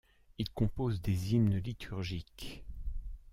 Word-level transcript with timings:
Il 0.39 0.49
compose 0.49 0.99
des 0.99 1.35
hymnes 1.35 1.57
liturgiques. 1.59 2.63